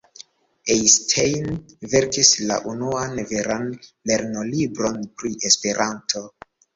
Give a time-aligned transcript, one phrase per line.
[0.75, 1.51] Einstein
[1.91, 3.67] verkis la unuan veran
[4.13, 6.23] lernolibron pri Esperanto.